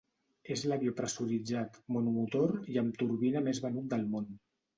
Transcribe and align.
És 0.53 0.61
l'avió 0.69 0.93
pressuritzat, 1.01 1.77
monomotor 1.97 2.55
i 2.77 2.81
amb 2.85 2.99
turbina 3.03 3.45
més 3.51 3.61
venut 3.69 3.95
del 3.95 4.09
món. 4.17 4.29